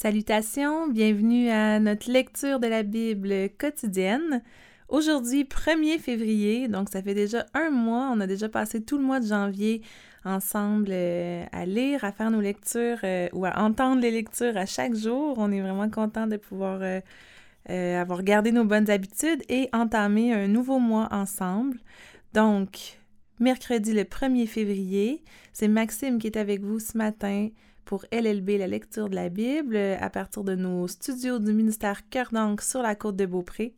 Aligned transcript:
Salutations, 0.00 0.86
bienvenue 0.86 1.50
à 1.50 1.80
notre 1.80 2.08
lecture 2.08 2.60
de 2.60 2.68
la 2.68 2.84
Bible 2.84 3.48
quotidienne. 3.58 4.44
Aujourd'hui, 4.88 5.42
1er 5.42 5.98
février, 5.98 6.68
donc 6.68 6.88
ça 6.88 7.02
fait 7.02 7.14
déjà 7.14 7.46
un 7.52 7.70
mois, 7.70 8.08
on 8.14 8.20
a 8.20 8.28
déjà 8.28 8.48
passé 8.48 8.80
tout 8.80 8.96
le 8.96 9.02
mois 9.02 9.18
de 9.18 9.26
janvier 9.26 9.82
ensemble 10.24 10.90
euh, 10.92 11.44
à 11.50 11.66
lire, 11.66 12.04
à 12.04 12.12
faire 12.12 12.30
nos 12.30 12.40
lectures 12.40 13.00
euh, 13.02 13.28
ou 13.32 13.44
à 13.44 13.58
entendre 13.58 14.00
les 14.00 14.12
lectures 14.12 14.56
à 14.56 14.66
chaque 14.66 14.94
jour. 14.94 15.34
On 15.36 15.50
est 15.50 15.60
vraiment 15.60 15.90
content 15.90 16.28
de 16.28 16.36
pouvoir 16.36 16.80
euh, 16.80 18.00
avoir 18.00 18.22
gardé 18.22 18.52
nos 18.52 18.64
bonnes 18.64 18.90
habitudes 18.90 19.42
et 19.48 19.68
entamer 19.72 20.32
un 20.32 20.46
nouveau 20.46 20.78
mois 20.78 21.08
ensemble. 21.10 21.80
Donc, 22.34 23.00
mercredi 23.40 23.94
le 23.94 24.04
1er 24.04 24.46
février, 24.46 25.24
c'est 25.52 25.66
Maxime 25.66 26.20
qui 26.20 26.28
est 26.28 26.36
avec 26.36 26.60
vous 26.60 26.78
ce 26.78 26.96
matin 26.96 27.48
pour 27.88 28.04
LLB, 28.12 28.50
la 28.58 28.66
lecture 28.66 29.08
de 29.08 29.14
la 29.14 29.30
Bible, 29.30 29.74
à 29.78 30.10
partir 30.10 30.44
de 30.44 30.54
nos 30.54 30.86
studios 30.88 31.38
du 31.38 31.54
ministère 31.54 32.06
Cœur 32.10 32.28
d'Ancre 32.32 32.62
sur 32.62 32.82
la 32.82 32.94
côte 32.94 33.16
de 33.16 33.24
Beaupré. 33.24 33.72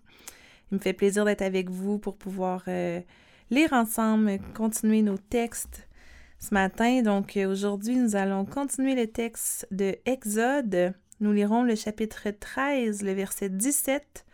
Il 0.70 0.78
me 0.78 0.80
fait 0.80 0.92
plaisir 0.92 1.24
d'être 1.24 1.42
avec 1.42 1.70
vous 1.70 2.00
pour 2.00 2.16
pouvoir 2.16 2.64
euh, 2.66 3.00
lire 3.50 3.72
ensemble, 3.72 4.40
continuer 4.52 5.02
nos 5.02 5.16
textes 5.16 5.86
ce 6.40 6.52
matin. 6.52 7.02
Donc 7.02 7.38
aujourd'hui, 7.48 7.94
nous 7.94 8.16
allons 8.16 8.44
continuer 8.44 8.96
le 8.96 9.06
texte 9.06 9.68
de 9.70 9.94
Exode. 10.06 10.92
Nous 11.20 11.32
lirons 11.32 11.62
le 11.62 11.76
chapitre 11.76 12.30
13, 12.30 13.02
le 13.02 13.12
verset 13.12 13.48
17, 13.48 14.26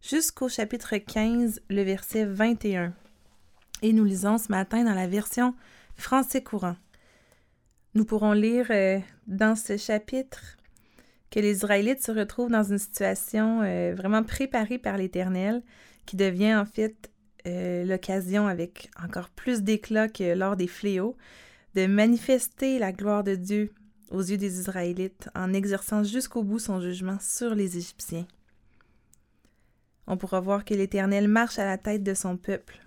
jusqu'au 0.00 0.48
chapitre 0.48 0.96
15, 0.96 1.60
le 1.68 1.82
verset 1.82 2.24
21. 2.24 2.94
Et 3.82 3.92
nous 3.92 4.04
lisons 4.04 4.38
ce 4.38 4.50
matin 4.50 4.84
dans 4.84 4.94
la 4.94 5.06
version 5.06 5.54
français 5.96 6.42
courant. 6.42 6.76
Nous 7.94 8.04
pourrons 8.04 8.32
lire 8.32 8.66
euh, 8.70 8.98
dans 9.26 9.56
ce 9.56 9.76
chapitre 9.76 10.58
que 11.30 11.40
les 11.40 11.56
Israélites 11.56 12.02
se 12.02 12.12
retrouvent 12.12 12.50
dans 12.50 12.62
une 12.62 12.78
situation 12.78 13.62
euh, 13.62 13.94
vraiment 13.94 14.22
préparée 14.22 14.78
par 14.78 14.96
l'Éternel, 14.96 15.62
qui 16.06 16.16
devient 16.16 16.54
en 16.54 16.64
fait 16.64 17.10
euh, 17.46 17.84
l'occasion, 17.84 18.46
avec 18.46 18.90
encore 19.02 19.30
plus 19.30 19.62
d'éclat 19.62 20.08
que 20.08 20.34
lors 20.34 20.56
des 20.56 20.66
fléaux, 20.66 21.16
de 21.74 21.86
manifester 21.86 22.78
la 22.78 22.92
gloire 22.92 23.24
de 23.24 23.34
Dieu 23.34 23.72
aux 24.10 24.22
yeux 24.22 24.38
des 24.38 24.58
Israélites 24.58 25.28
en 25.34 25.52
exerçant 25.52 26.02
jusqu'au 26.02 26.42
bout 26.42 26.58
son 26.58 26.80
jugement 26.80 27.18
sur 27.20 27.54
les 27.54 27.76
Égyptiens. 27.76 28.26
On 30.06 30.16
pourra 30.16 30.40
voir 30.40 30.64
que 30.64 30.74
l'Éternel 30.74 31.28
marche 31.28 31.58
à 31.58 31.66
la 31.66 31.76
tête 31.76 32.02
de 32.02 32.14
son 32.14 32.38
peuple, 32.38 32.80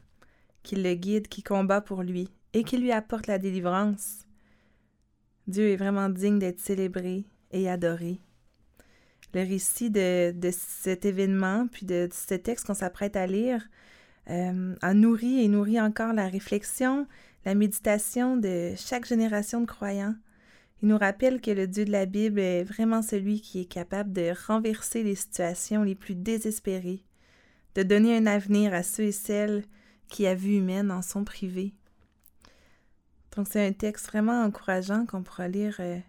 qu'il 0.63 0.81
le 0.83 0.95
guide, 0.95 1.27
qui 1.27 1.44
combat 1.44 1.81
pour 1.81 2.02
lui, 2.02 2.29
et 2.53 2.63
qui 2.63 2.77
lui 2.77 2.91
apporte 2.91 3.27
la 3.27 3.38
délivrance. 3.38 4.25
Dieu 5.47 5.70
est 5.70 5.75
vraiment 5.75 6.09
digne 6.09 6.39
d'être 6.39 6.59
célébré 6.59 7.25
et 7.52 7.70
adoré. 7.70 8.20
Le 9.34 9.42
récit 9.42 9.89
de, 9.89 10.34
cet 10.52 11.06
événement, 11.06 11.67
puis 11.72 11.86
de, 11.86 12.09
ce 12.11 12.36
texte 12.36 12.67
qu'on 12.67 12.73
s'apprête 12.73 13.16
à 13.16 13.28
lire, 13.28 13.66
euh, 14.30 14.75
a 14.81 14.94
nourri 14.94 15.44
et 15.44 15.47
nourrit 15.47 15.80
encore 15.80 16.14
la 16.14 16.28
réflexion, 16.28 17.08
la 17.45 17.56
méditation 17.56 18.38
de 18.38 18.73
chaque 18.75 19.08
génération 19.08 19.62
de 19.62 19.66
croyants. 19.66 20.16
Il 20.81 20.89
nous 20.89 20.97
rappelle 20.97 21.42
que 21.42 21.52
le 21.52 21.67
Dieu 21.67 21.86
de 21.86 21.92
la 21.92 22.06
Bible 22.06 22.39
est 22.39 22.64
vraiment 22.64 23.02
celui 23.02 23.42
qui 23.42 23.62
est 23.62 23.66
capable 23.66 24.12
de 24.14 24.34
renverser 24.47 25.03
les 25.03 25.16
situations 25.16 25.84
les 25.84 25.95
plus 25.95 26.16
désespérées, 26.16 27.03
de 27.75 27.84
donner 27.84 28.17
un 28.17 28.25
avenir 28.25 28.73
à 28.73 28.84
ceux 28.84 29.03
et 29.03 29.12
celles 29.12 29.64
qui, 30.08 30.28
à 30.28 30.36
vue 30.36 30.58
humaine, 30.58 30.92
en 30.92 31.02
sont 31.02 31.23
privés. 31.23 31.73
Donc 33.35 33.47
c'est 33.49 33.65
un 33.65 33.71
texte 33.71 34.07
vraiment 34.07 34.43
encourageant 34.43 35.05
qu'on 35.05 35.23
pourra 35.23 35.47
lire 35.47 35.77
euh, 35.79 35.99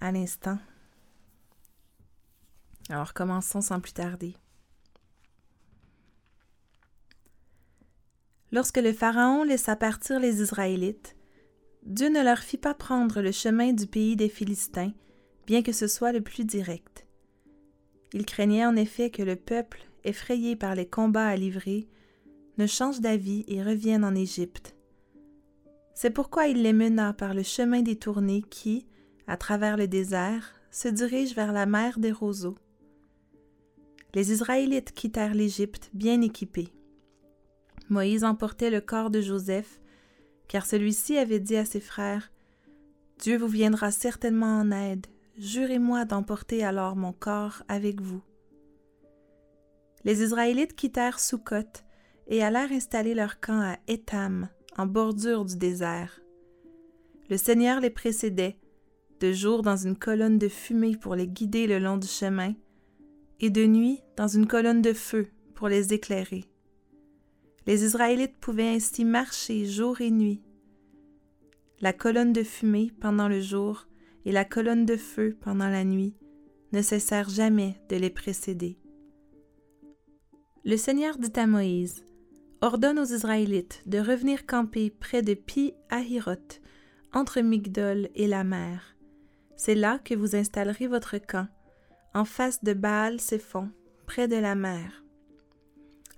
à 0.00 0.12
l'instant. 0.12 0.58
Alors 2.88 3.12
commençons 3.12 3.60
sans 3.60 3.80
plus 3.80 3.92
tarder. 3.92 4.36
Lorsque 8.50 8.78
le 8.78 8.92
Pharaon 8.92 9.44
laissa 9.44 9.76
partir 9.76 10.20
les 10.20 10.40
Israélites, 10.40 11.16
Dieu 11.84 12.08
ne 12.08 12.22
leur 12.22 12.38
fit 12.38 12.56
pas 12.56 12.74
prendre 12.74 13.20
le 13.20 13.32
chemin 13.32 13.72
du 13.72 13.86
pays 13.86 14.16
des 14.16 14.28
Philistins, 14.28 14.92
bien 15.46 15.62
que 15.62 15.72
ce 15.72 15.86
soit 15.86 16.12
le 16.12 16.22
plus 16.22 16.44
direct. 16.44 17.06
Il 18.14 18.24
craignait 18.24 18.64
en 18.64 18.76
effet 18.76 19.10
que 19.10 19.22
le 19.22 19.36
peuple, 19.36 19.82
effrayé 20.04 20.56
par 20.56 20.74
les 20.74 20.88
combats 20.88 21.26
à 21.26 21.36
livrer, 21.36 21.88
ne 22.56 22.66
change 22.66 23.00
d'avis 23.00 23.44
et 23.48 23.62
revienne 23.62 24.04
en 24.04 24.14
Égypte. 24.14 24.77
C'est 26.00 26.10
pourquoi 26.10 26.46
il 26.46 26.62
les 26.62 26.72
mena 26.72 27.12
par 27.12 27.34
le 27.34 27.42
chemin 27.42 27.82
détourné 27.82 28.42
qui, 28.42 28.86
à 29.26 29.36
travers 29.36 29.76
le 29.76 29.88
désert, 29.88 30.54
se 30.70 30.86
dirige 30.86 31.34
vers 31.34 31.50
la 31.50 31.66
mer 31.66 31.98
des 31.98 32.12
roseaux. 32.12 32.54
Les 34.14 34.30
Israélites 34.30 34.92
quittèrent 34.92 35.34
l'Égypte 35.34 35.90
bien 35.92 36.22
équipés. 36.22 36.72
Moïse 37.88 38.22
emportait 38.22 38.70
le 38.70 38.80
corps 38.80 39.10
de 39.10 39.20
Joseph, 39.20 39.80
car 40.46 40.66
celui-ci 40.66 41.18
avait 41.18 41.40
dit 41.40 41.56
à 41.56 41.64
ses 41.64 41.80
frères 41.80 42.30
Dieu 43.18 43.36
vous 43.36 43.48
viendra 43.48 43.90
certainement 43.90 44.56
en 44.60 44.70
aide, 44.70 45.08
jurez-moi 45.36 46.04
d'emporter 46.04 46.62
alors 46.62 46.94
mon 46.94 47.12
corps 47.12 47.64
avec 47.66 48.00
vous. 48.00 48.22
Les 50.04 50.22
Israélites 50.22 50.76
quittèrent 50.76 51.18
Sukkot 51.18 51.82
et 52.28 52.44
allèrent 52.44 52.70
installer 52.70 53.14
leur 53.14 53.40
camp 53.40 53.60
à 53.60 53.78
Étam, 53.88 54.48
en 54.78 54.86
bordure 54.86 55.44
du 55.44 55.56
désert. 55.56 56.20
Le 57.28 57.36
Seigneur 57.36 57.80
les 57.80 57.90
précédait, 57.90 58.56
de 59.20 59.32
jour 59.32 59.62
dans 59.62 59.76
une 59.76 59.96
colonne 59.96 60.38
de 60.38 60.48
fumée 60.48 60.96
pour 60.96 61.16
les 61.16 61.26
guider 61.26 61.66
le 61.66 61.80
long 61.80 61.96
du 61.98 62.06
chemin, 62.06 62.54
et 63.40 63.50
de 63.50 63.66
nuit 63.66 64.00
dans 64.16 64.28
une 64.28 64.46
colonne 64.46 64.80
de 64.80 64.92
feu 64.92 65.28
pour 65.54 65.68
les 65.68 65.92
éclairer. 65.92 66.44
Les 67.66 67.84
Israélites 67.84 68.38
pouvaient 68.40 68.76
ainsi 68.76 69.04
marcher 69.04 69.66
jour 69.66 70.00
et 70.00 70.10
nuit. 70.10 70.42
La 71.80 71.92
colonne 71.92 72.32
de 72.32 72.44
fumée 72.44 72.92
pendant 73.00 73.28
le 73.28 73.40
jour 73.40 73.86
et 74.24 74.32
la 74.32 74.44
colonne 74.44 74.86
de 74.86 74.96
feu 74.96 75.36
pendant 75.40 75.68
la 75.68 75.84
nuit 75.84 76.14
ne 76.72 76.82
cessèrent 76.82 77.28
jamais 77.28 77.80
de 77.88 77.96
les 77.96 78.10
précéder. 78.10 78.78
Le 80.64 80.76
Seigneur 80.76 81.18
dit 81.18 81.32
à 81.38 81.46
Moïse, 81.46 82.04
ordonne 82.60 82.98
aux 82.98 83.04
Israélites 83.04 83.82
de 83.86 83.98
revenir 83.98 84.46
camper 84.46 84.90
près 84.90 85.22
de 85.22 85.34
Pi 85.34 85.74
Ahiroth, 85.90 86.60
entre 87.12 87.40
Migdol 87.40 88.08
et 88.14 88.26
la 88.26 88.44
mer. 88.44 88.96
C'est 89.56 89.74
là 89.74 89.98
que 89.98 90.14
vous 90.14 90.36
installerez 90.36 90.86
votre 90.86 91.18
camp, 91.18 91.48
en 92.14 92.24
face 92.24 92.62
de 92.62 92.72
Baal 92.72 93.20
Séphon, 93.20 93.70
près 94.06 94.28
de 94.28 94.36
la 94.36 94.54
mer. 94.54 95.04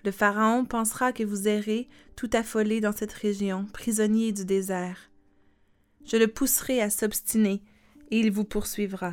Le 0.05 0.11
Pharaon 0.11 0.65
pensera 0.65 1.13
que 1.13 1.25
vous 1.25 1.47
errez 1.47 1.89
tout 2.17 2.31
affolé 2.33 2.81
dans 2.81 2.93
cette 2.93 3.13
région, 3.13 3.67
prisonnier 3.73 4.33
du 4.33 4.45
désert. 4.45 5.11
Je 6.05 6.17
le 6.17 6.29
pousserai 6.29 6.81
à 6.81 6.91
s'obstiner, 6.91 7.63
et 8.11 8.21
il 8.21 8.33
vous 8.33 8.45
poursuivra. 8.45 9.13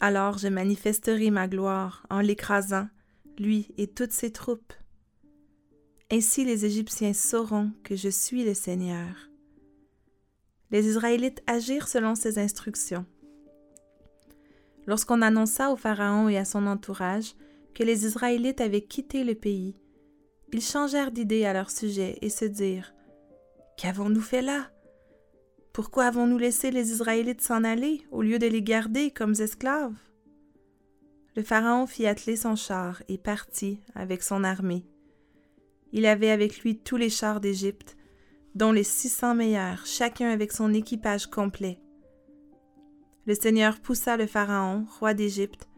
Alors 0.00 0.38
je 0.38 0.48
manifesterai 0.48 1.30
ma 1.30 1.48
gloire 1.48 2.06
en 2.10 2.20
l'écrasant, 2.20 2.88
lui 3.38 3.68
et 3.78 3.88
toutes 3.88 4.12
ses 4.12 4.32
troupes. 4.32 4.72
Ainsi 6.10 6.46
les 6.46 6.64
Égyptiens 6.64 7.12
sauront 7.12 7.70
que 7.84 7.94
je 7.94 8.08
suis 8.08 8.42
le 8.42 8.54
Seigneur. 8.54 9.28
Les 10.70 10.86
Israélites 10.88 11.42
agirent 11.46 11.86
selon 11.86 12.14
ces 12.14 12.38
instructions. 12.38 13.04
Lorsqu'on 14.86 15.20
annonça 15.20 15.70
au 15.70 15.76
Pharaon 15.76 16.30
et 16.30 16.38
à 16.38 16.46
son 16.46 16.66
entourage 16.66 17.34
que 17.74 17.82
les 17.82 18.06
Israélites 18.06 18.62
avaient 18.62 18.86
quitté 18.86 19.22
le 19.22 19.34
pays, 19.34 19.74
ils 20.50 20.62
changèrent 20.62 21.12
d'idée 21.12 21.44
à 21.44 21.52
leur 21.52 21.70
sujet 21.70 22.16
et 22.22 22.30
se 22.30 22.46
dirent 22.46 22.94
Qu'avons-nous 23.76 24.22
fait 24.22 24.40
là? 24.40 24.70
Pourquoi 25.74 26.06
avons-nous 26.06 26.38
laissé 26.38 26.70
les 26.70 26.90
Israélites 26.90 27.42
s'en 27.42 27.64
aller 27.64 28.00
au 28.10 28.22
lieu 28.22 28.38
de 28.38 28.46
les 28.46 28.62
garder 28.62 29.10
comme 29.10 29.34
esclaves? 29.38 29.92
Le 31.36 31.42
Pharaon 31.42 31.86
fit 31.86 32.06
atteler 32.06 32.36
son 32.36 32.56
char 32.56 33.02
et 33.08 33.18
partit 33.18 33.82
avec 33.94 34.22
son 34.22 34.42
armée. 34.42 34.86
Il 35.92 36.06
avait 36.06 36.30
avec 36.30 36.60
lui 36.60 36.78
tous 36.78 36.96
les 36.96 37.10
chars 37.10 37.40
d'Égypte, 37.40 37.96
dont 38.54 38.72
les 38.72 38.84
six 38.84 39.08
cents 39.08 39.34
meilleurs, 39.34 39.86
chacun 39.86 40.30
avec 40.30 40.52
son 40.52 40.74
équipage 40.74 41.26
complet. 41.26 41.78
Le 43.26 43.34
Seigneur 43.34 43.80
poussa 43.80 44.16
le 44.16 44.26
Pharaon, 44.26 44.86
roi 44.98 45.14
d'Égypte, 45.14 45.68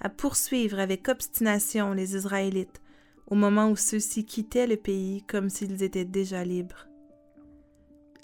à 0.00 0.08
poursuivre 0.08 0.78
avec 0.78 1.08
obstination 1.08 1.92
les 1.92 2.16
Israélites 2.16 2.80
au 3.26 3.34
moment 3.34 3.70
où 3.70 3.76
ceux-ci 3.76 4.24
quittaient 4.24 4.66
le 4.66 4.76
pays 4.76 5.22
comme 5.22 5.48
s'ils 5.48 5.82
étaient 5.82 6.04
déjà 6.04 6.44
libres. 6.44 6.88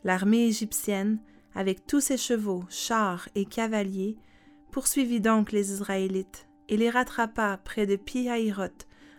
L'armée 0.04 0.46
égyptienne, 0.46 1.20
avec 1.54 1.86
tous 1.86 2.00
ses 2.00 2.16
chevaux, 2.16 2.64
chars 2.68 3.28
et 3.34 3.44
cavaliers, 3.44 4.16
poursuivit 4.70 5.20
donc 5.20 5.52
les 5.52 5.72
Israélites 5.72 6.48
et 6.68 6.76
les 6.76 6.90
rattrapa 6.90 7.58
près 7.64 7.86
de 7.86 7.96
pi 7.96 8.28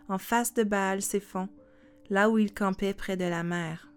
en 0.08 0.18
face 0.18 0.54
de 0.54 0.64
Baal-Séphon, 0.64 1.50
là 2.12 2.30
où 2.30 2.38
il 2.38 2.54
campait 2.54 2.94
près 2.94 3.16
de 3.16 3.24
la 3.24 3.42
mer. 3.42 3.88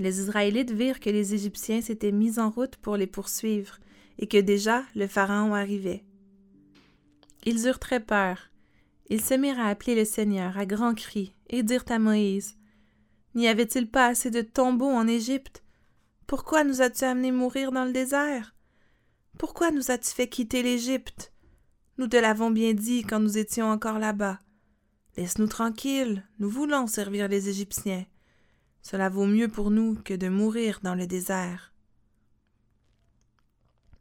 Les 0.00 0.18
Israélites 0.18 0.72
virent 0.72 0.98
que 0.98 1.10
les 1.10 1.32
Égyptiens 1.32 1.80
s'étaient 1.80 2.10
mis 2.10 2.40
en 2.40 2.50
route 2.50 2.76
pour 2.76 2.96
les 2.96 3.06
poursuivre 3.06 3.78
et 4.18 4.26
que 4.26 4.38
déjà 4.38 4.82
le 4.96 5.06
Pharaon 5.06 5.54
arrivait. 5.54 6.02
Ils 7.46 7.66
eurent 7.66 7.78
très 7.78 8.00
peur. 8.00 8.50
Ils 9.08 9.22
se 9.22 9.34
mirent 9.34 9.60
à 9.60 9.68
appeler 9.68 9.94
le 9.94 10.04
Seigneur 10.04 10.58
à 10.58 10.66
grands 10.66 10.94
cris 10.94 11.34
et 11.48 11.62
dirent 11.62 11.84
à 11.88 12.00
Moïse 12.00 12.56
N'y 13.36 13.46
avait-il 13.46 13.88
pas 13.88 14.08
assez 14.08 14.30
de 14.30 14.42
tombeaux 14.42 14.90
en 14.90 15.06
Égypte? 15.06 15.62
Pourquoi 16.26 16.64
nous 16.64 16.82
as-tu 16.82 17.04
amenés 17.04 17.32
mourir 17.32 17.70
dans 17.70 17.84
le 17.84 17.92
désert? 17.92 18.56
Pourquoi 19.38 19.70
nous 19.70 19.92
as-tu 19.92 20.10
fait 20.10 20.28
quitter 20.28 20.64
l'Égypte? 20.64 21.32
Nous 21.96 22.08
te 22.08 22.16
l'avons 22.16 22.50
bien 22.50 22.72
dit 22.72 23.04
quand 23.04 23.20
nous 23.20 23.38
étions 23.38 23.70
encore 23.70 24.00
là-bas. 24.00 24.40
Laisse-nous 25.16 25.48
tranquilles, 25.48 26.26
nous 26.38 26.48
voulons 26.48 26.86
servir 26.86 27.28
les 27.28 27.48
Égyptiens. 27.48 28.06
Cela 28.82 29.08
vaut 29.08 29.26
mieux 29.26 29.48
pour 29.48 29.70
nous 29.70 29.96
que 29.96 30.14
de 30.14 30.28
mourir 30.28 30.80
dans 30.82 30.94
le 30.94 31.06
désert. 31.06 31.72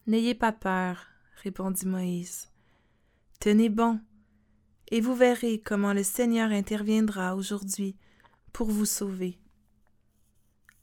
N'ayez 0.07 0.35
pas 0.35 0.51
peur, 0.51 1.05
répondit 1.43 1.85
Moïse. 1.85 2.49
Tenez 3.39 3.69
bon, 3.69 3.99
et 4.89 5.01
vous 5.01 5.15
verrez 5.15 5.59
comment 5.59 5.93
le 5.93 6.03
Seigneur 6.03 6.51
interviendra 6.51 7.35
aujourd'hui 7.35 7.95
pour 8.53 8.69
vous 8.69 8.85
sauver. 8.85 9.39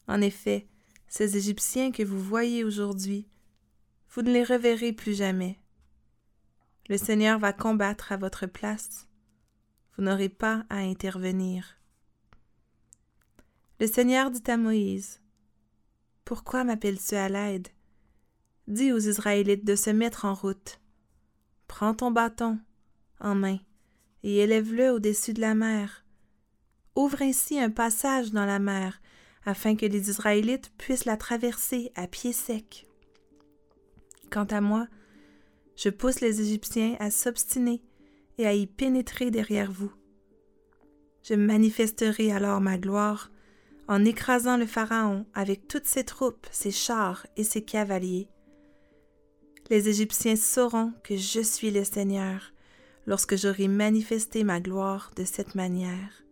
En 0.09 0.21
effet, 0.21 0.69
ces 1.09 1.37
Égyptiens 1.37 1.93
que 1.93 2.03
vous 2.03 2.21
voyez 2.21 2.65
aujourd'hui, 2.65 3.29
vous 4.11 4.23
ne 4.23 4.33
les 4.33 4.45
reverrez 4.45 4.93
plus 4.93 5.15
jamais. 5.15 5.59
Le 6.89 6.97
Seigneur 6.97 7.39
va 7.39 7.53
combattre 7.53 8.13
à 8.13 8.17
votre 8.17 8.47
place. 8.47 9.09
Vous 9.97 10.05
n'aurez 10.05 10.29
pas 10.29 10.65
à 10.69 10.79
intervenir. 10.79 11.79
Le 13.81 13.87
Seigneur 13.87 14.31
dit 14.31 14.51
à 14.51 14.57
Moïse, 14.57 15.21
Pourquoi 16.25 16.65
m'appelles-tu 16.65 17.15
à 17.15 17.29
l'aide? 17.29 17.69
Dis 18.69 18.93
aux 18.93 18.99
Israélites 18.99 19.65
de 19.65 19.77
se 19.77 19.91
mettre 19.91 20.25
en 20.25 20.35
route. 20.35 20.81
Prends 21.67 21.95
ton 21.95 22.11
bâton 22.11 22.59
en 23.21 23.35
main 23.35 23.59
et 24.23 24.39
élève-le 24.39 24.91
au-dessus 24.91 25.33
de 25.33 25.41
la 25.41 25.55
mer. 25.55 26.05
Ouvre 26.95 27.23
ainsi 27.23 27.59
un 27.61 27.71
passage 27.71 28.33
dans 28.33 28.47
la 28.47 28.59
mer, 28.59 29.01
afin 29.45 29.77
que 29.77 29.87
les 29.87 30.11
Israélites 30.11 30.73
puissent 30.77 31.05
la 31.05 31.17
traverser 31.17 31.93
à 31.95 32.09
pied 32.09 32.33
sec. 32.33 32.87
Quant 34.31 34.47
à 34.47 34.61
moi, 34.61 34.89
je 35.77 35.91
pousse 35.91 36.21
les 36.21 36.41
Égyptiens 36.41 36.97
à 36.99 37.11
s'obstiner 37.11 37.83
et 38.39 38.47
à 38.47 38.55
y 38.55 38.67
pénétrer 38.67 39.31
derrière 39.31 39.73
vous. 39.73 39.93
Je 41.23 41.35
manifesterai 41.35 42.33
alors 42.33 42.61
ma 42.61 42.79
gloire 42.79 43.31
en 43.89 44.05
écrasant 44.05 44.57
le 44.57 44.67
Pharaon 44.67 45.27
avec 45.35 45.69
toutes 45.69 45.87
ses 45.87 46.05
troupes, 46.05 46.47
ses 46.51 46.71
chars 46.71 47.27
et 47.37 47.45
ses 47.45 47.63
cavaliers. 47.63 48.29
Les 49.71 49.89
Égyptiens 49.89 50.37
sauront 50.37 50.93
que 51.03 51.17
je 51.17 51.41
suis 51.41 51.71
le 51.71 51.85
Seigneur 51.85 52.53
lorsque 53.07 53.37
j'aurai 53.37 53.69
manifesté 53.69 54.45
ma 54.45 54.61
gloire 54.61 55.11
de 55.17 55.25
cette 55.25 55.55
manière. 55.55 56.25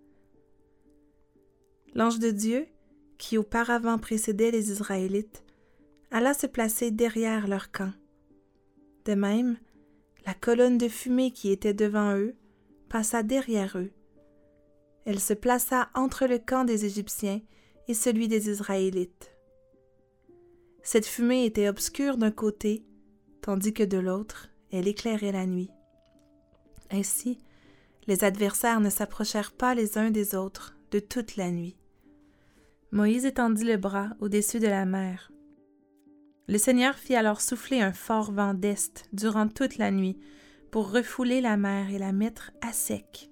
L'ange 1.95 2.19
de 2.19 2.31
Dieu, 2.31 2.67
qui 3.19 3.39
auparavant 3.39 3.99
précédait 3.99 4.51
les 4.51 4.71
Israélites, 4.71 5.45
alla 6.11 6.35
se 6.35 6.47
placer 6.47 6.91
derrière 6.91 7.47
leur 7.47 7.71
camp. 7.71 7.93
De 9.05 9.15
même, 9.15 9.57
la 10.27 10.35
colonne 10.35 10.79
de 10.79 10.89
fumée 10.89 11.31
qui 11.31 11.51
était 11.51 11.75
devant 11.75 12.17
eux 12.17 12.35
passa 12.89 13.23
derrière 13.23 13.77
eux. 13.77 13.91
Elle 15.05 15.21
se 15.21 15.35
plaça 15.35 15.91
entre 15.95 16.27
le 16.27 16.39
camp 16.39 16.65
des 16.65 16.85
Égyptiens 16.85 17.41
et 17.89 17.95
celui 17.95 18.29
des 18.29 18.49
Israélites. 18.49 19.31
Cette 20.83 21.07
fumée 21.07 21.45
était 21.45 21.69
obscure 21.69 22.17
d'un 22.17 22.31
côté, 22.31 22.85
tandis 23.43 23.75
que 23.75 23.83
de 23.83 23.99
l'autre, 23.99 24.49
elle 24.71 24.89
éclairait 24.89 25.33
la 25.33 25.47
nuit. 25.47 25.71
Ainsi, 26.91 27.39
les 28.07 28.25
adversaires 28.25 28.81
ne 28.81 28.91
s'approchèrent 28.91 29.53
pas 29.53 29.75
les 29.75 29.99
uns 29.99 30.11
des 30.11 30.35
autres 30.35 30.77
de 30.91 31.01
toute 31.01 31.37
la 31.37 31.51
nuit. 31.51 31.77
Moïse 32.93 33.25
étendit 33.25 33.65
le 33.65 33.77
bras 33.77 34.11
au-dessus 34.21 34.61
de 34.61 34.69
la 34.69 34.85
mer. 34.85 35.33
Le 36.47 36.59
Seigneur 36.59 36.97
fit 36.97 37.15
alors 37.15 37.41
souffler 37.41 37.81
un 37.81 37.93
fort 37.93 38.31
vent 38.33 38.53
d'est 38.53 39.09
durant 39.13 39.49
toute 39.49 39.79
la 39.79 39.91
nuit 39.91 40.19
pour 40.71 40.93
refouler 40.93 41.41
la 41.41 41.57
mer 41.57 41.91
et 41.91 41.99
la 41.99 42.13
mettre 42.13 42.51
à 42.61 42.73
sec. 42.73 43.31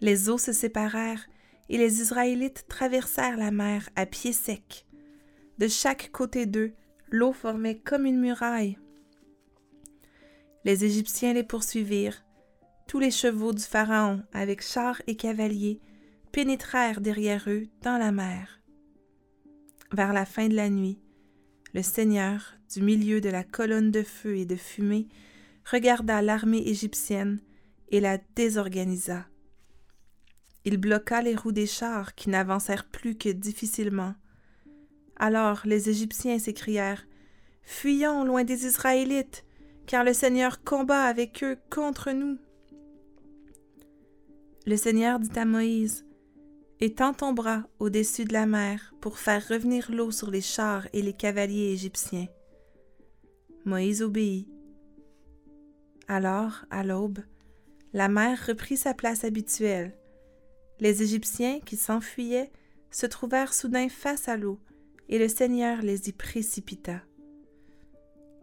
Les 0.00 0.28
eaux 0.28 0.38
se 0.38 0.52
séparèrent 0.52 1.26
et 1.68 1.78
les 1.78 2.00
Israélites 2.00 2.66
traversèrent 2.68 3.36
la 3.36 3.52
mer 3.52 3.88
à 3.94 4.06
pied 4.06 4.32
sec. 4.32 4.84
De 5.58 5.68
chaque 5.68 6.10
côté 6.10 6.46
d'eux, 6.46 6.74
l'eau 7.10 7.32
formait 7.32 7.78
comme 7.78 8.06
une 8.06 8.18
muraille. 8.18 8.78
Les 10.64 10.84
Égyptiens 10.84 11.34
les 11.34 11.44
poursuivirent, 11.44 12.24
tous 12.88 12.98
les 12.98 13.10
chevaux 13.10 13.52
du 13.52 13.62
Pharaon, 13.62 14.22
avec 14.32 14.62
chars 14.62 15.00
et 15.06 15.16
cavaliers, 15.16 15.80
pénétrèrent 16.32 17.00
derrière 17.00 17.44
eux 17.46 17.68
dans 17.82 17.96
la 17.96 18.10
mer. 18.10 18.60
Vers 19.92 20.12
la 20.12 20.24
fin 20.24 20.48
de 20.48 20.54
la 20.54 20.68
nuit, 20.68 20.98
le 21.74 21.82
Seigneur, 21.82 22.54
du 22.72 22.82
milieu 22.82 23.20
de 23.20 23.28
la 23.28 23.44
colonne 23.44 23.90
de 23.90 24.02
feu 24.02 24.36
et 24.36 24.44
de 24.44 24.56
fumée, 24.56 25.08
regarda 25.70 26.22
l'armée 26.22 26.62
égyptienne 26.68 27.40
et 27.88 28.00
la 28.00 28.18
désorganisa. 28.36 29.26
Il 30.64 30.76
bloqua 30.76 31.22
les 31.22 31.34
roues 31.34 31.52
des 31.52 31.66
chars 31.66 32.14
qui 32.14 32.30
n'avancèrent 32.30 32.86
plus 32.86 33.16
que 33.16 33.28
difficilement. 33.28 34.14
Alors 35.16 35.62
les 35.64 35.88
Égyptiens 35.88 36.38
s'écrièrent 36.38 37.06
Fuyons 37.62 38.24
loin 38.24 38.44
des 38.44 38.66
Israélites, 38.66 39.44
car 39.86 40.04
le 40.04 40.12
Seigneur 40.12 40.62
combat 40.62 41.04
avec 41.04 41.42
eux 41.42 41.58
contre 41.70 42.12
nous. 42.12 42.38
Le 44.66 44.76
Seigneur 44.76 45.18
dit 45.18 45.38
à 45.38 45.44
Moïse, 45.44 46.04
Étends 46.84 47.14
ton 47.14 47.32
bras 47.32 47.62
au-dessus 47.78 48.24
de 48.24 48.32
la 48.32 48.44
mer 48.44 48.92
pour 49.00 49.20
faire 49.20 49.46
revenir 49.46 49.92
l'eau 49.92 50.10
sur 50.10 50.32
les 50.32 50.40
chars 50.40 50.88
et 50.92 51.00
les 51.00 51.12
cavaliers 51.12 51.70
égyptiens. 51.70 52.26
Moïse 53.64 54.02
obéit. 54.02 54.48
Alors, 56.08 56.64
à 56.70 56.82
l'aube, 56.82 57.20
la 57.92 58.08
mer 58.08 58.36
reprit 58.48 58.76
sa 58.76 58.94
place 58.94 59.22
habituelle. 59.22 59.96
Les 60.80 61.04
Égyptiens 61.04 61.60
qui 61.60 61.76
s'enfuyaient 61.76 62.50
se 62.90 63.06
trouvèrent 63.06 63.54
soudain 63.54 63.88
face 63.88 64.26
à 64.26 64.36
l'eau, 64.36 64.58
et 65.08 65.20
le 65.20 65.28
Seigneur 65.28 65.82
les 65.82 66.08
y 66.08 66.12
précipita. 66.12 67.00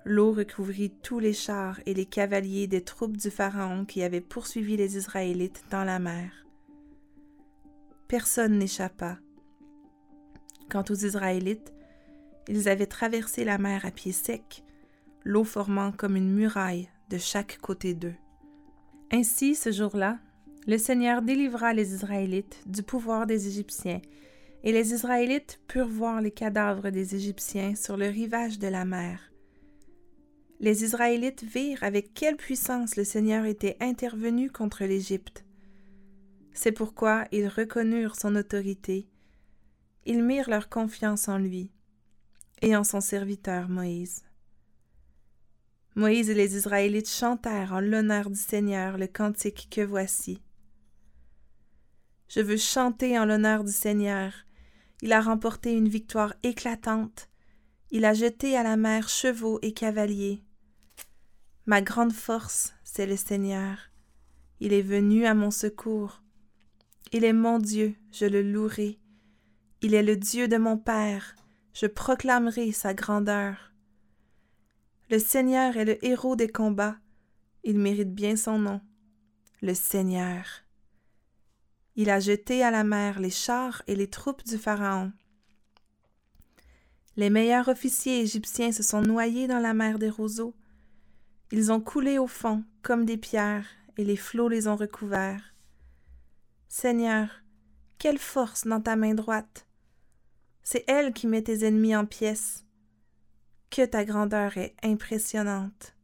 L'eau 0.05 0.31
recouvrit 0.31 0.91
tous 1.03 1.19
les 1.19 1.33
chars 1.33 1.81
et 1.85 1.93
les 1.93 2.05
cavaliers 2.05 2.67
des 2.67 2.85
troupes 2.85 3.17
du 3.17 3.31
Pharaon 3.31 3.83
qui 3.83 4.01
avaient 4.01 4.21
poursuivi 4.21 4.77
les 4.77 4.95
Israélites 4.95 5.65
dans 5.71 5.83
la 5.83 5.99
mer. 5.99 6.45
Personne 8.09 8.57
n'échappa. 8.57 9.19
Quant 10.69 10.83
aux 10.89 11.05
Israélites, 11.05 11.73
ils 12.47 12.67
avaient 12.67 12.85
traversé 12.85 13.45
la 13.45 13.57
mer 13.57 13.85
à 13.85 13.91
pied 13.91 14.11
sec, 14.11 14.63
l'eau 15.23 15.45
formant 15.45 15.91
comme 15.91 16.17
une 16.17 16.33
muraille 16.33 16.89
de 17.09 17.17
chaque 17.17 17.59
côté 17.59 17.93
d'eux. 17.93 18.15
Ainsi, 19.11 19.55
ce 19.55 19.71
jour-là, 19.71 20.17
le 20.67 20.77
Seigneur 20.77 21.21
délivra 21.21 21.73
les 21.73 21.93
Israélites 21.93 22.61
du 22.65 22.83
pouvoir 22.83 23.27
des 23.27 23.47
Égyptiens, 23.47 24.01
et 24.63 24.71
les 24.71 24.91
Israélites 24.91 25.61
purent 25.67 25.87
voir 25.87 26.19
les 26.19 26.31
cadavres 26.31 26.89
des 26.89 27.15
Égyptiens 27.15 27.75
sur 27.75 27.95
le 27.95 28.07
rivage 28.07 28.59
de 28.59 28.67
la 28.67 28.85
mer 28.85 29.29
les 30.59 30.83
Israélites 30.83 31.43
virent 31.43 31.83
avec 31.83 32.13
quelle 32.13 32.35
puissance 32.35 32.95
le 32.97 33.03
Seigneur 33.03 33.45
était 33.45 33.77
intervenu 33.79 34.51
contre 34.51 34.83
l'Égypte. 34.83 35.45
C'est 36.53 36.71
pourquoi 36.71 37.25
ils 37.31 37.47
reconnurent 37.47 38.15
son 38.15 38.35
autorité. 38.35 39.07
Ils 40.05 40.23
mirent 40.23 40.49
leur 40.49 40.69
confiance 40.69 41.27
en 41.27 41.37
lui 41.37 41.71
et 42.61 42.75
en 42.75 42.83
son 42.83 43.01
serviteur 43.01 43.69
Moïse. 43.69 44.23
Moïse 45.95 46.29
et 46.29 46.33
les 46.33 46.55
Israélites 46.55 47.09
chantèrent 47.09 47.73
en 47.73 47.79
l'honneur 47.79 48.29
du 48.29 48.39
Seigneur 48.39 48.97
le 48.97 49.07
cantique 49.07 49.67
que 49.69 49.81
voici. 49.81 50.41
Je 52.29 52.41
veux 52.41 52.57
chanter 52.57 53.17
en 53.17 53.25
l'honneur 53.25 53.63
du 53.63 53.71
Seigneur. 53.71 54.31
Il 55.01 55.13
a 55.13 55.21
remporté 55.21 55.73
une 55.73 55.89
victoire 55.89 56.35
éclatante. 56.43 57.27
Il 57.91 58.05
a 58.05 58.13
jeté 58.13 58.55
à 58.55 58.63
la 58.63 58.77
mer 58.77 59.09
chevaux 59.09 59.59
et 59.61 59.73
cavaliers. 59.73 60.43
Ma 61.65 61.81
grande 61.81 62.13
force, 62.13 62.73
c'est 62.83 63.07
le 63.07 63.17
Seigneur. 63.17 63.77
Il 64.59 64.73
est 64.73 64.83
venu 64.83 65.25
à 65.25 65.33
mon 65.33 65.51
secours. 65.51 66.21
Il 67.11 67.23
est 67.23 67.33
mon 67.33 67.59
Dieu, 67.59 67.95
je 68.11 68.25
le 68.25 68.41
louerai. 68.41 68.99
Il 69.81 69.93
est 69.93 70.03
le 70.03 70.15
Dieu 70.15 70.47
de 70.47 70.57
mon 70.57 70.77
Père, 70.77 71.35
je 71.73 71.85
proclamerai 71.85 72.71
sa 72.71 72.93
grandeur. 72.93 73.73
Le 75.09 75.19
Seigneur 75.19 75.77
est 75.77 75.85
le 75.85 76.05
héros 76.05 76.35
des 76.35 76.49
combats, 76.49 76.97
il 77.63 77.79
mérite 77.79 78.13
bien 78.13 78.35
son 78.35 78.59
nom, 78.59 78.81
le 79.61 79.73
Seigneur. 79.73 80.45
Il 81.95 82.09
a 82.09 82.19
jeté 82.19 82.63
à 82.63 82.71
la 82.71 82.83
mer 82.83 83.19
les 83.19 83.29
chars 83.29 83.81
et 83.87 83.95
les 83.95 84.09
troupes 84.09 84.43
du 84.45 84.57
Pharaon. 84.57 85.11
Les 87.15 87.29
meilleurs 87.29 87.67
officiers 87.67 88.21
égyptiens 88.21 88.71
se 88.71 88.83
sont 88.83 89.01
noyés 89.01 89.47
dans 89.47 89.59
la 89.59 89.73
mer 89.73 89.99
des 89.99 90.09
roseaux. 90.09 90.55
Ils 91.51 91.71
ont 91.71 91.81
coulé 91.81 92.17
au 92.17 92.27
fond 92.27 92.63
comme 92.81 93.03
des 93.03 93.17
pierres, 93.17 93.65
et 93.97 94.05
les 94.05 94.15
flots 94.15 94.47
les 94.47 94.67
ont 94.67 94.77
recouverts. 94.77 95.53
Seigneur, 96.71 97.29
quelle 97.97 98.19
force 98.19 98.67
dans 98.67 98.79
ta 98.79 98.95
main 98.95 99.15
droite. 99.15 99.65
C'est 100.61 100.83
elle 100.87 101.13
qui 101.13 101.25
met 101.25 101.41
tes 101.41 101.65
ennemis 101.65 101.95
en 101.95 102.05
pièces. 102.05 102.63
Que 103.71 103.83
ta 103.85 104.05
grandeur 104.05 104.55
est 104.55 104.75
impressionnante. 104.83 105.95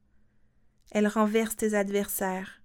Elle 0.90 1.08
renverse 1.08 1.56
tes 1.56 1.76
adversaires. 1.76 2.64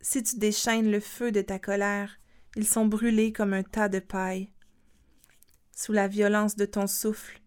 Si 0.00 0.20
tu 0.24 0.36
déchaînes 0.38 0.90
le 0.90 0.98
feu 0.98 1.30
de 1.30 1.42
ta 1.42 1.60
colère, 1.60 2.18
ils 2.56 2.66
sont 2.66 2.86
brûlés 2.86 3.32
comme 3.32 3.52
un 3.52 3.62
tas 3.62 3.88
de 3.88 4.00
paille. 4.00 4.50
Sous 5.70 5.92
la 5.92 6.08
violence 6.08 6.56
de 6.56 6.66
ton 6.66 6.88
souffle, 6.88 7.40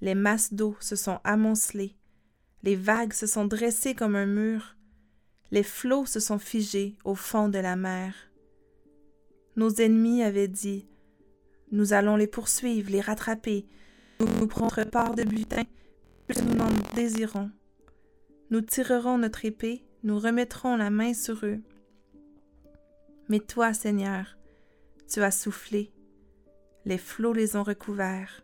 les 0.00 0.14
masses 0.14 0.54
d'eau 0.54 0.74
se 0.80 0.96
sont 0.96 1.20
amoncelées, 1.22 1.98
les 2.62 2.76
vagues 2.76 3.12
se 3.12 3.26
sont 3.26 3.44
dressées 3.44 3.94
comme 3.94 4.16
un 4.16 4.26
mur, 4.26 4.74
les 5.50 5.62
flots 5.62 6.06
se 6.06 6.18
sont 6.18 6.38
figés 6.38 6.96
au 7.04 7.14
fond 7.14 7.50
de 7.50 7.58
la 7.58 7.76
mer. 7.76 8.14
Nos 9.56 9.70
ennemis 9.80 10.22
avaient 10.22 10.48
dit 10.48 10.86
Nous 11.72 11.92
allons 11.92 12.16
les 12.16 12.26
poursuivre, 12.26 12.90
les 12.90 13.00
rattraper, 13.00 13.66
nous 14.20 14.26
nous 14.40 14.46
prendre 14.46 14.84
part 14.84 15.14
de 15.14 15.24
butin, 15.24 15.64
que 16.28 16.40
nous 16.40 16.54
n'en 16.54 16.70
désirons. 16.94 17.50
Nous 18.50 18.62
tirerons 18.62 19.18
notre 19.18 19.44
épée, 19.44 19.84
nous 20.04 20.18
remettrons 20.18 20.76
la 20.76 20.90
main 20.90 21.12
sur 21.12 21.44
eux. 21.44 21.60
Mais 23.28 23.40
toi, 23.40 23.74
Seigneur, 23.74 24.38
tu 25.10 25.22
as 25.22 25.30
soufflé, 25.30 25.92
les 26.84 26.98
flots 26.98 27.32
les 27.32 27.56
ont 27.56 27.62
recouverts. 27.62 28.42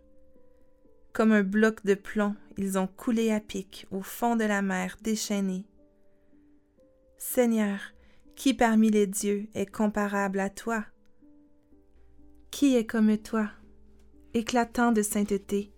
Comme 1.15 1.33
un 1.33 1.43
bloc 1.43 1.85
de 1.85 1.95
plomb, 1.95 2.37
ils 2.59 2.79
ont 2.79 2.87
coulé 2.87 3.31
à 3.31 3.41
pic 3.41 3.87
au 3.91 4.03
fond 4.03 4.37
de 4.37 4.45
la 4.45 4.63
mer 4.63 4.97
déchaînée. 5.03 5.65
Seigneur, 7.17 7.81
qui 8.37 8.55
parmi 8.55 8.91
les 8.91 9.07
dieux 9.07 9.49
est 9.55 9.67
comparable 9.67 10.39
à 10.39 10.51
toi? 10.51 10.85
Qui 12.51 12.77
est 12.77 12.87
comme 12.87 13.17
toi, 13.19 13.51
éclatant 14.35 14.93
de 14.93 15.03
sainteté, 15.03 15.73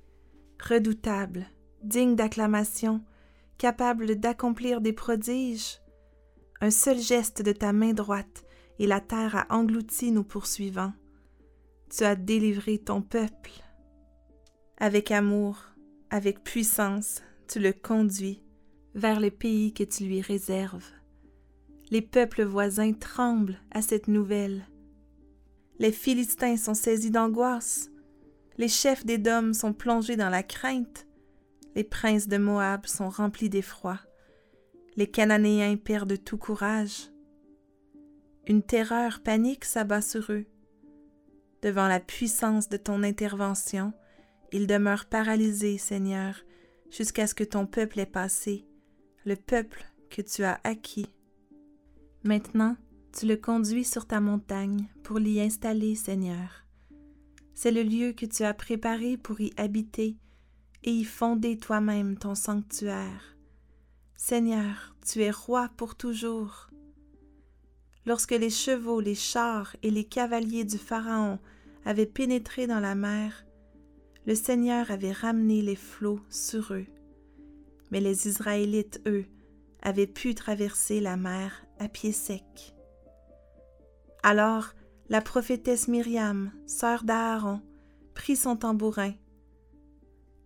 redoutable, 0.62 1.46
digne 1.82 2.16
d'acclamation, 2.16 3.02
capable 3.58 4.16
d'accomplir 4.16 4.80
des 4.80 4.92
prodiges? 4.92 5.80
Un 6.60 6.70
seul 6.70 6.98
geste 6.98 7.42
de 7.42 7.52
ta 7.52 7.72
main 7.72 7.92
droite, 7.92 8.44
et 8.78 8.86
la 8.86 9.00
terre 9.00 9.36
a 9.36 9.46
englouti 9.54 10.10
nos 10.10 10.24
poursuivants. 10.24 10.92
Tu 11.90 12.04
as 12.04 12.16
délivré 12.16 12.78
ton 12.78 13.02
peuple. 13.02 13.50
Avec 14.78 15.10
amour, 15.10 15.58
avec 16.08 16.42
puissance, 16.42 17.20
tu 17.46 17.58
le 17.58 17.72
conduis 17.72 18.42
vers 18.94 19.20
les 19.20 19.30
pays 19.30 19.74
que 19.74 19.84
tu 19.84 20.04
lui 20.04 20.22
réserves. 20.22 20.86
Les 21.90 22.02
peuples 22.02 22.44
voisins 22.44 22.92
tremblent 22.92 23.58
à 23.70 23.82
cette 23.82 24.08
nouvelle. 24.08 24.66
Les 25.80 25.92
Philistins 25.92 26.58
sont 26.58 26.74
saisis 26.74 27.10
d'angoisse. 27.10 27.90
Les 28.58 28.68
chefs 28.68 29.06
des 29.06 29.16
dômes 29.16 29.54
sont 29.54 29.72
plongés 29.72 30.16
dans 30.16 30.28
la 30.28 30.42
crainte. 30.42 31.06
Les 31.74 31.84
princes 31.84 32.28
de 32.28 32.36
Moab 32.36 32.84
sont 32.84 33.08
remplis 33.08 33.48
d'effroi. 33.48 33.98
Les 34.96 35.06
Cananéens 35.06 35.78
perdent 35.78 36.22
tout 36.22 36.36
courage. 36.36 37.10
Une 38.46 38.62
terreur 38.62 39.22
panique 39.22 39.64
s'abat 39.64 40.02
sur 40.02 40.30
eux. 40.30 40.44
Devant 41.62 41.88
la 41.88 41.98
puissance 41.98 42.68
de 42.68 42.76
ton 42.76 43.02
intervention, 43.02 43.94
ils 44.52 44.66
demeurent 44.66 45.06
paralysés, 45.06 45.78
Seigneur, 45.78 46.42
jusqu'à 46.90 47.26
ce 47.26 47.34
que 47.34 47.44
ton 47.44 47.66
peuple 47.66 48.00
ait 48.00 48.06
passé, 48.06 48.66
le 49.24 49.36
peuple 49.36 49.86
que 50.10 50.20
tu 50.20 50.44
as 50.44 50.60
acquis. 50.62 51.10
Maintenant, 52.22 52.76
tu 53.12 53.26
le 53.26 53.36
conduis 53.36 53.84
sur 53.84 54.06
ta 54.06 54.20
montagne 54.20 54.86
pour 55.02 55.18
l'y 55.18 55.40
installer, 55.40 55.94
Seigneur. 55.94 56.64
C'est 57.54 57.72
le 57.72 57.82
lieu 57.82 58.12
que 58.12 58.26
tu 58.26 58.44
as 58.44 58.54
préparé 58.54 59.16
pour 59.16 59.40
y 59.40 59.52
habiter 59.56 60.16
et 60.84 60.90
y 60.90 61.04
fonder 61.04 61.58
toi-même 61.58 62.16
ton 62.16 62.34
sanctuaire. 62.34 63.36
Seigneur, 64.16 64.94
tu 65.04 65.22
es 65.22 65.30
roi 65.30 65.68
pour 65.76 65.94
toujours. 65.94 66.70
Lorsque 68.06 68.32
les 68.32 68.50
chevaux, 68.50 69.00
les 69.00 69.14
chars 69.14 69.76
et 69.82 69.90
les 69.90 70.04
cavaliers 70.04 70.64
du 70.64 70.78
Pharaon 70.78 71.38
avaient 71.84 72.06
pénétré 72.06 72.66
dans 72.66 72.80
la 72.80 72.94
mer, 72.94 73.44
le 74.26 74.34
Seigneur 74.34 74.90
avait 74.90 75.12
ramené 75.12 75.62
les 75.62 75.76
flots 75.76 76.20
sur 76.28 76.72
eux. 76.72 76.86
Mais 77.90 78.00
les 78.00 78.28
Israélites, 78.28 79.02
eux, 79.06 79.24
avaient 79.82 80.06
pu 80.06 80.34
traverser 80.34 81.00
la 81.00 81.16
mer 81.16 81.66
à 81.78 81.88
pied 81.88 82.12
sec. 82.12 82.74
Alors 84.22 84.74
la 85.08 85.20
prophétesse 85.20 85.88
Myriam, 85.88 86.52
sœur 86.66 87.04
d'Aaron, 87.04 87.60
prit 88.14 88.36
son 88.36 88.56
tambourin. 88.56 89.12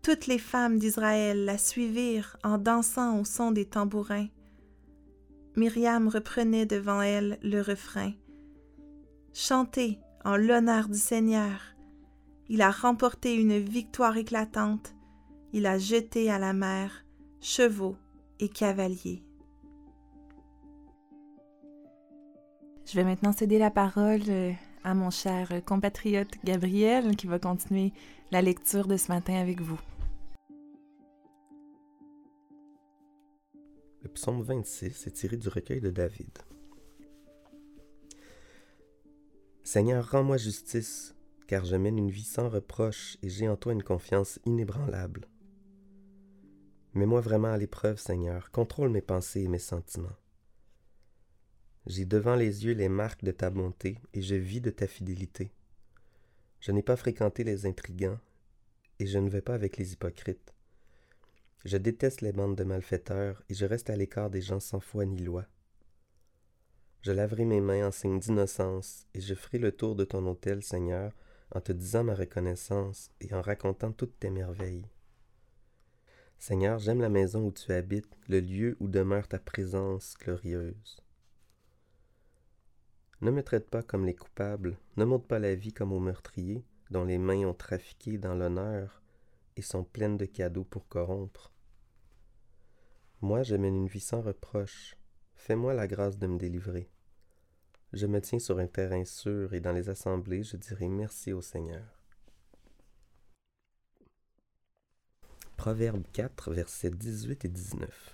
Toutes 0.03 0.27
les 0.27 0.39
femmes 0.39 0.79
d'Israël 0.79 1.45
la 1.45 1.59
suivirent 1.59 2.37
en 2.45 2.59
dansant 2.59 3.19
au 3.21 3.25
son 3.25 3.51
des 3.51 3.65
tambourins. 3.65 4.29
Myriam 5.57 6.09
reprenait 6.09 6.67
devant 6.67 7.01
elle 7.01 7.39
le 7.43 7.61
refrain. 7.61 8.13
Chantez 9.33 9.99
en 10.25 10.37
l'honneur 10.37 10.89
du 10.89 10.99
Seigneur. 10.99 11.61
Il 12.49 12.63
a 12.63 12.71
remporté 12.71 13.35
une 13.35 13.59
victoire 13.59 14.17
éclatante. 14.17 14.95
Il 15.53 15.67
a 15.67 15.79
jeté 15.79 16.31
à 16.31 16.39
la 16.39 16.53
mer 16.53 17.05
chevaux 17.41 17.97
et 18.41 18.49
cavaliers. 18.49 19.23
Je 22.87 22.97
vais 22.97 23.05
maintenant 23.05 23.33
céder 23.33 23.59
la 23.59 23.71
parole 23.71 24.21
euh, 24.29 24.53
à 24.85 24.95
mon 24.95 25.11
cher 25.11 25.51
compatriote 25.65 26.29
Gabriel 26.45 27.17
qui 27.17 27.27
va 27.27 27.39
continuer 27.39 27.93
la 28.31 28.43
lecture 28.43 28.87
de 28.87 28.97
ce 28.97 29.11
matin 29.11 29.35
avec 29.35 29.61
vous. 29.61 29.81
Le 34.03 34.09
psaume 34.11 34.43
26 34.43 35.07
est 35.07 35.13
tiré 35.13 35.39
du 35.39 35.49
recueil 35.49 35.81
de 35.81 35.91
David. 35.91 36.39
Seigneur, 39.63 40.11
rends-moi 40.11 40.37
justice, 40.37 41.15
car 41.49 41.65
je 41.65 41.77
mène 41.77 41.97
une 41.97 42.11
vie 42.11 42.23
sans 42.23 42.51
reproche 42.51 43.17
et 43.23 43.31
j'ai 43.31 43.49
en 43.49 43.57
toi 43.57 43.73
une 43.73 43.83
confiance 43.83 44.39
inébranlable. 44.45 45.27
Mets-moi 46.93 47.23
vraiment 47.23 47.49
à 47.49 47.57
l'épreuve, 47.57 47.99
Seigneur, 47.99 48.51
contrôle 48.51 48.91
mes 48.91 49.01
pensées 49.01 49.41
et 49.41 49.49
mes 49.49 49.59
sentiments. 49.59 50.17
J'ai 51.87 52.07
devant 52.07 52.35
les 52.35 52.65
yeux 52.65 52.73
les 52.73 52.89
marques 52.89 53.25
de 53.25 53.31
ta 53.31 53.51
bonté 53.51 53.99
et 54.15 54.23
je 54.23 54.35
vis 54.35 54.63
de 54.63 54.71
ta 54.71 54.87
fidélité. 54.87 55.51
Je 56.61 56.73
n'ai 56.73 56.83
pas 56.83 56.97
fréquenté 56.97 57.45
les 57.45 57.67
intrigants 57.67 58.19
et 58.99 59.07
je 59.07 59.19
ne 59.19 59.29
vais 59.29 59.43
pas 59.43 59.55
avec 59.55 59.77
les 59.77 59.93
hypocrites. 59.93 60.55
Je 61.67 61.77
déteste 61.77 62.23
les 62.23 62.33
bandes 62.33 62.57
de 62.57 62.65
malfaiteurs 62.65 63.43
et 63.51 63.55
je 63.55 63.67
reste 63.67 63.91
à 63.91 63.97
l'écart 63.97 64.31
des 64.31 64.41
gens 64.41 64.61
sans 64.61 64.81
foi 64.81 65.05
ni 65.05 65.19
loi. 65.19 65.47
Je 67.03 67.13
laverai 67.13 67.45
mes 67.45 67.61
mains 67.61 67.89
en 67.89 67.91
signe 67.91 68.19
d'innocence 68.19 69.07
et 69.13 69.21
je 69.21 69.35
ferai 69.35 69.59
le 69.59 69.73
tour 69.73 69.95
de 69.95 70.05
ton 70.05 70.27
autel, 70.27 70.63
Seigneur, 70.63 71.13
en 71.51 71.61
te 71.61 71.73
disant 71.73 72.05
ma 72.05 72.15
reconnaissance 72.15 73.11
et 73.21 73.35
en 73.35 73.43
racontant 73.43 73.93
toutes 73.93 74.19
tes 74.19 74.31
merveilles. 74.31 74.87
Seigneur, 76.39 76.79
j'aime 76.79 77.03
la 77.03 77.11
maison 77.11 77.47
où 77.47 77.53
tu 77.53 77.73
habites, 77.73 78.17
le 78.29 78.41
lieu 78.41 78.77
où 78.81 78.89
demeure 78.89 79.29
ta 79.29 79.39
présence 79.39 80.15
glorieuse. 80.19 81.04
Ne 83.25 83.31
me 83.31 83.43
traite 83.43 83.71
pas 83.71 83.83
comme 83.83 84.05
les 84.05 84.15
coupables, 84.15 84.77
ne 84.99 85.05
monte 85.07 85.27
pas 85.27 85.39
la 85.39 85.55
vie 85.55 85.73
comme 85.73 85.95
aux 85.95 85.99
meurtriers, 85.99 86.63
dont 86.91 87.05
les 87.05 87.17
mains 87.17 87.47
ont 87.47 87.55
trafiqué 87.55 88.19
dans 88.19 88.35
l'honneur 88.35 89.01
et 89.57 89.63
sont 89.63 89.83
pleines 89.83 90.19
de 90.19 90.27
cadeaux 90.27 90.65
pour 90.65 90.87
corrompre. 90.89 91.51
Moi, 93.23 93.43
je 93.43 93.57
mène 93.57 93.77
une 93.77 93.87
vie 93.87 93.99
sans 93.99 94.21
reproche. 94.21 94.99
Fais-moi 95.37 95.73
la 95.73 95.87
grâce 95.87 96.19
de 96.19 96.27
me 96.27 96.37
délivrer. 96.37 96.91
Je 97.95 98.07
me 98.07 98.21
tiens 98.21 98.39
sur 98.39 98.59
un 98.59 98.67
terrain 98.67 99.07
sûr 99.07 99.55
et 99.55 99.61
dans 99.61 99.73
les 99.73 99.89
assemblées, 99.89 100.43
je 100.43 100.59
dirai 100.59 100.89
merci 100.89 101.33
au 101.33 101.41
Seigneur. 101.41 102.03
Proverbe 105.57 106.05
4, 106.13 106.53
versets 106.53 106.91
18 106.91 107.47
et 107.47 107.49
19. 107.49 108.14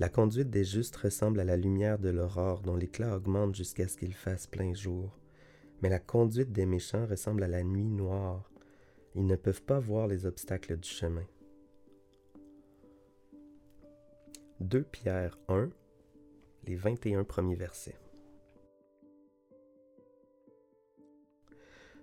La 0.00 0.08
conduite 0.08 0.48
des 0.48 0.64
justes 0.64 0.96
ressemble 0.96 1.40
à 1.40 1.44
la 1.44 1.58
lumière 1.58 1.98
de 1.98 2.08
l'aurore 2.08 2.62
dont 2.62 2.74
l'éclat 2.74 3.14
augmente 3.14 3.54
jusqu'à 3.54 3.86
ce 3.86 3.98
qu'il 3.98 4.14
fasse 4.14 4.46
plein 4.46 4.72
jour. 4.72 5.18
Mais 5.82 5.90
la 5.90 5.98
conduite 5.98 6.52
des 6.52 6.64
méchants 6.64 7.04
ressemble 7.04 7.42
à 7.42 7.48
la 7.48 7.62
nuit 7.62 7.84
noire. 7.84 8.50
Ils 9.14 9.26
ne 9.26 9.36
peuvent 9.36 9.62
pas 9.62 9.78
voir 9.78 10.06
les 10.06 10.24
obstacles 10.24 10.78
du 10.78 10.88
chemin. 10.88 11.26
2 14.60 14.84
Pierre 14.84 15.38
1, 15.48 15.68
les 16.64 16.76
21 16.76 17.24
premiers 17.24 17.56
versets. 17.56 17.98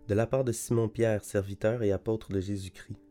De 0.08 0.13
la 0.13 0.27
part 0.27 0.44
de 0.44 0.51
Simon-Pierre, 0.51 1.24
serviteur 1.24 1.82
et 1.82 1.92
apôtre 1.92 2.32
de 2.32 2.42
Jésus-Christ. 2.42 3.07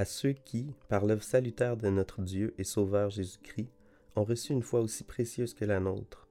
À 0.00 0.06
ceux 0.06 0.32
qui, 0.32 0.72
par 0.88 1.04
l'œuvre 1.04 1.22
salutaire 1.22 1.76
de 1.76 1.90
notre 1.90 2.22
Dieu 2.22 2.54
et 2.56 2.64
Sauveur 2.64 3.10
Jésus-Christ, 3.10 3.68
ont 4.16 4.24
reçu 4.24 4.54
une 4.54 4.62
foi 4.62 4.80
aussi 4.80 5.04
précieuse 5.04 5.52
que 5.52 5.66
la 5.66 5.78
nôtre. 5.78 6.26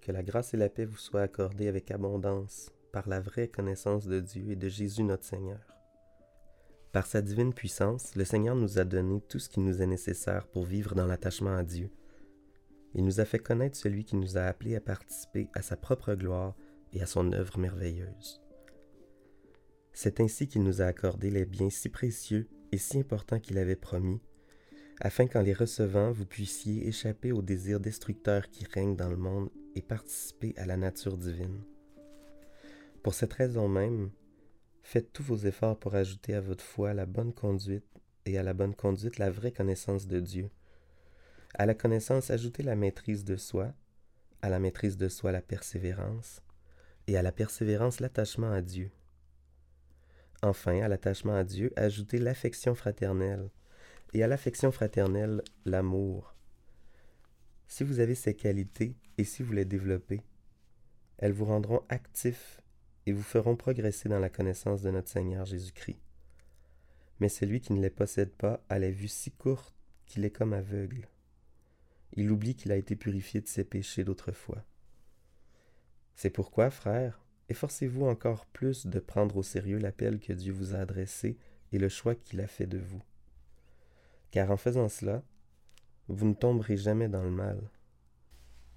Que 0.00 0.12
la 0.12 0.22
grâce 0.22 0.54
et 0.54 0.56
la 0.56 0.68
paix 0.68 0.84
vous 0.84 0.96
soient 0.96 1.22
accordées 1.22 1.66
avec 1.66 1.90
abondance 1.90 2.70
par 2.92 3.08
la 3.08 3.18
vraie 3.18 3.48
connaissance 3.48 4.06
de 4.06 4.20
Dieu 4.20 4.52
et 4.52 4.54
de 4.54 4.68
Jésus 4.68 5.02
notre 5.02 5.24
Seigneur. 5.24 5.58
Par 6.92 7.08
sa 7.08 7.20
divine 7.20 7.52
puissance, 7.52 8.14
le 8.14 8.24
Seigneur 8.24 8.54
nous 8.54 8.78
a 8.78 8.84
donné 8.84 9.22
tout 9.22 9.40
ce 9.40 9.48
qui 9.48 9.58
nous 9.58 9.82
est 9.82 9.86
nécessaire 9.86 10.46
pour 10.46 10.62
vivre 10.62 10.94
dans 10.94 11.08
l'attachement 11.08 11.56
à 11.56 11.64
Dieu. 11.64 11.90
Il 12.94 13.04
nous 13.04 13.18
a 13.18 13.24
fait 13.24 13.40
connaître 13.40 13.76
celui 13.76 14.04
qui 14.04 14.14
nous 14.14 14.38
a 14.38 14.42
appelés 14.42 14.76
à 14.76 14.80
participer 14.80 15.48
à 15.52 15.62
sa 15.62 15.76
propre 15.76 16.14
gloire 16.14 16.54
et 16.92 17.02
à 17.02 17.06
son 17.06 17.32
œuvre 17.32 17.58
merveilleuse. 17.58 18.40
C'est 19.92 20.20
ainsi 20.20 20.46
qu'il 20.46 20.62
nous 20.62 20.80
a 20.80 20.84
accordé 20.84 21.28
les 21.28 21.44
biens 21.44 21.70
si 21.70 21.88
précieux 21.88 22.48
et 22.72 22.78
si 22.78 22.98
importants 22.98 23.40
qu'il 23.40 23.58
avait 23.58 23.76
promis, 23.76 24.20
afin 25.00 25.26
qu'en 25.26 25.42
les 25.42 25.52
recevant, 25.52 26.10
vous 26.10 26.26
puissiez 26.26 26.88
échapper 26.88 27.30
aux 27.32 27.42
désirs 27.42 27.80
destructeurs 27.80 28.50
qui 28.50 28.64
règnent 28.64 28.96
dans 28.96 29.08
le 29.08 29.16
monde 29.16 29.48
et 29.76 29.82
participer 29.82 30.54
à 30.56 30.66
la 30.66 30.76
nature 30.76 31.16
divine. 31.16 31.62
Pour 33.02 33.14
cette 33.14 33.32
raison 33.32 33.68
même, 33.68 34.10
faites 34.82 35.12
tous 35.12 35.22
vos 35.22 35.36
efforts 35.36 35.78
pour 35.78 35.94
ajouter 35.94 36.34
à 36.34 36.40
votre 36.40 36.64
foi 36.64 36.94
la 36.94 37.06
bonne 37.06 37.32
conduite 37.32 37.86
et 38.26 38.38
à 38.38 38.42
la 38.42 38.54
bonne 38.54 38.74
conduite 38.74 39.18
la 39.18 39.30
vraie 39.30 39.52
connaissance 39.52 40.06
de 40.06 40.18
Dieu. 40.18 40.50
À 41.54 41.64
la 41.64 41.74
connaissance, 41.74 42.30
ajoutez 42.30 42.62
la 42.62 42.76
maîtrise 42.76 43.24
de 43.24 43.36
soi, 43.36 43.72
à 44.42 44.48
la 44.48 44.58
maîtrise 44.58 44.96
de 44.96 45.08
soi 45.08 45.32
la 45.32 45.42
persévérance, 45.42 46.42
et 47.06 47.16
à 47.16 47.22
la 47.22 47.32
persévérance 47.32 48.00
l'attachement 48.00 48.50
à 48.50 48.60
Dieu. 48.60 48.90
Enfin, 50.42 50.80
à 50.82 50.88
l'attachement 50.88 51.34
à 51.34 51.44
Dieu, 51.44 51.72
ajoutez 51.76 52.18
l'affection 52.18 52.74
fraternelle, 52.74 53.50
et 54.12 54.22
à 54.22 54.26
l'affection 54.28 54.70
fraternelle 54.70 55.42
l'amour. 55.64 56.34
Si 57.66 57.84
vous 57.84 58.00
avez 58.00 58.14
ces 58.14 58.34
qualités 58.34 58.96
et 59.18 59.24
si 59.24 59.42
vous 59.42 59.52
les 59.52 59.64
développez, 59.64 60.22
elles 61.18 61.32
vous 61.32 61.44
rendront 61.44 61.82
actifs 61.88 62.60
et 63.06 63.12
vous 63.12 63.22
feront 63.22 63.56
progresser 63.56 64.08
dans 64.08 64.20
la 64.20 64.30
connaissance 64.30 64.82
de 64.82 64.90
notre 64.90 65.08
Seigneur 65.08 65.44
Jésus-Christ. 65.44 66.00
Mais 67.20 67.28
celui 67.28 67.60
qui 67.60 67.72
ne 67.72 67.82
les 67.82 67.90
possède 67.90 68.30
pas 68.30 68.64
a 68.68 68.78
la 68.78 68.90
vue 68.90 69.08
si 69.08 69.32
courte 69.32 69.74
qu'il 70.06 70.24
est 70.24 70.30
comme 70.30 70.52
aveugle. 70.52 71.08
Il 72.14 72.30
oublie 72.30 72.54
qu'il 72.54 72.72
a 72.72 72.76
été 72.76 72.96
purifié 72.96 73.40
de 73.40 73.48
ses 73.48 73.64
péchés 73.64 74.04
d'autrefois. 74.04 74.64
C'est 76.14 76.30
pourquoi, 76.30 76.70
frères, 76.70 77.20
efforcez-vous 77.48 78.06
encore 78.06 78.46
plus 78.46 78.86
de 78.86 78.98
prendre 78.98 79.36
au 79.36 79.42
sérieux 79.42 79.78
l'appel 79.78 80.20
que 80.20 80.32
Dieu 80.32 80.52
vous 80.52 80.74
a 80.74 80.78
adressé 80.78 81.38
et 81.72 81.78
le 81.78 81.88
choix 81.88 82.14
qu'il 82.14 82.40
a 82.40 82.46
fait 82.46 82.66
de 82.66 82.78
vous. 82.78 83.02
Car 84.30 84.50
en 84.50 84.56
faisant 84.56 84.88
cela, 84.88 85.22
vous 86.08 86.26
ne 86.26 86.34
tomberez 86.34 86.76
jamais 86.76 87.08
dans 87.08 87.22
le 87.22 87.30
mal. 87.30 87.70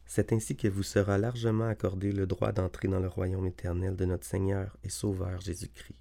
C'est 0.06 0.34
ainsi 0.34 0.58
que 0.58 0.68
vous 0.68 0.84
sera 0.84 1.18
largement 1.18 1.68
accordé 1.68 2.12
le 2.12 2.28
droit 2.28 2.52
d'entrer 2.52 2.88
dans 2.88 3.00
le 3.00 3.08
royaume 3.08 3.48
éternel 3.48 3.96
de 3.96 4.06
notre 4.06 4.26
Seigneur 4.26 4.78
et 4.84 4.90
Sauveur 4.90 5.40
Jésus-Christ. 5.40 5.96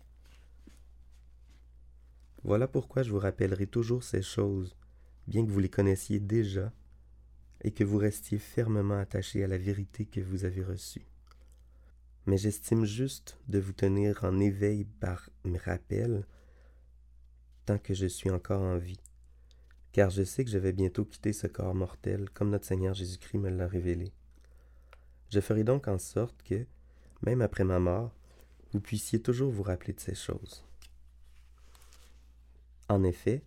Voilà 2.43 2.67
pourquoi 2.67 3.03
je 3.03 3.11
vous 3.11 3.19
rappellerai 3.19 3.67
toujours 3.67 4.03
ces 4.03 4.23
choses, 4.23 4.75
bien 5.27 5.45
que 5.45 5.51
vous 5.51 5.61
les 5.61 5.69
connaissiez 5.69 6.19
déjà, 6.19 6.73
et 7.63 7.71
que 7.71 7.85
vous 7.85 7.99
restiez 7.99 8.39
fermement 8.39 8.99
attachés 8.99 9.45
à 9.45 9.47
la 9.47 9.59
vérité 9.59 10.07
que 10.07 10.21
vous 10.21 10.45
avez 10.45 10.65
reçue. 10.65 11.10
Mais 12.31 12.39
j'estime 12.39 12.85
juste 12.85 13.37
de 13.49 13.59
vous 13.59 13.73
tenir 13.73 14.23
en 14.23 14.39
éveil 14.39 14.85
par 14.85 15.29
mes 15.43 15.59
rappels 15.59 16.25
tant 17.67 17.77
que 17.77 17.93
je 17.93 18.07
suis 18.07 18.31
encore 18.31 18.63
en 18.63 18.79
vie, 18.79 19.01
car 19.91 20.11
je 20.11 20.23
sais 20.23 20.45
que 20.45 20.51
je 20.53 20.59
vais 20.59 20.73
bientôt 20.73 21.05
quitter 21.05 21.33
ce 21.33 21.49
corps 21.49 21.75
mortel, 21.75 22.31
comme 22.31 22.51
notre 22.51 22.67
Seigneur 22.67 22.95
Jésus-Christ 22.95 23.39
me 23.39 23.51
l'a 23.51 23.67
révélé. 23.67 24.13
Je 25.31 25.41
ferai 25.41 25.65
donc 25.65 25.89
en 25.89 25.99
sorte 25.99 26.41
que, 26.45 26.65
même 27.23 27.43
après 27.43 27.65
ma 27.65 27.81
mort, 27.81 28.15
vous 28.73 28.81
puissiez 28.81 29.21
toujours 29.21 29.51
vous 29.51 29.65
rappeler 29.65 29.93
de 29.93 30.01
ces 30.01 30.15
choses. 30.15 30.65
En 32.89 33.03
effet, 33.03 33.43